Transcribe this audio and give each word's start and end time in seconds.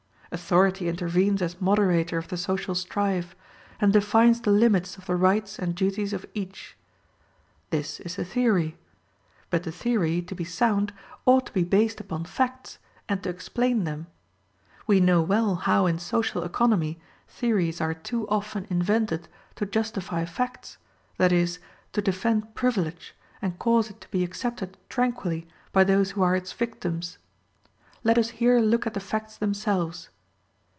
Authority 0.33 0.87
intervenes 0.87 1.41
as 1.41 1.59
moderator 1.59 2.17
of 2.17 2.29
the 2.29 2.37
social 2.37 2.73
strife, 2.73 3.35
and 3.81 3.91
defines 3.91 4.39
the 4.39 4.49
limits 4.49 4.95
of 4.97 5.05
the 5.05 5.17
rights 5.17 5.59
and 5.59 5.75
duties 5.75 6.13
of 6.13 6.25
each. 6.33 6.77
This 7.69 7.99
is 7.99 8.15
the 8.15 8.23
theory; 8.23 8.77
but 9.49 9.63
the 9.63 9.73
theory, 9.73 10.21
to 10.21 10.33
be 10.33 10.45
sound, 10.45 10.93
ought 11.25 11.47
to 11.47 11.51
be 11.53 11.65
based 11.65 11.99
upon 11.99 12.23
facts, 12.23 12.77
and 13.09 13.21
to 13.23 13.29
explain 13.29 13.83
them. 13.83 14.07
We 14.87 15.01
know 15.01 15.21
well 15.21 15.55
how 15.55 15.85
in 15.85 15.99
social 15.99 16.43
economy 16.45 17.01
theories 17.27 17.81
are 17.81 17.93
too 17.93 18.25
often 18.29 18.65
invented 18.69 19.27
to 19.55 19.65
justify 19.65 20.23
facts, 20.23 20.77
that 21.17 21.33
is, 21.33 21.59
to 21.91 22.01
defend 22.01 22.55
privilege 22.55 23.13
and 23.41 23.59
cause 23.59 23.89
it 23.89 23.99
to 23.99 24.07
be 24.09 24.23
accepted 24.23 24.77
tranquilly 24.87 25.49
by 25.73 25.83
those 25.83 26.11
who 26.11 26.21
are 26.21 26.37
its 26.37 26.53
victims. 26.53 27.17
Let 28.05 28.17
us 28.17 28.29
here 28.39 28.61
look 28.61 28.87
at 28.87 28.93
the 28.93 29.01
facts 29.01 29.35
themselves. 29.35 30.07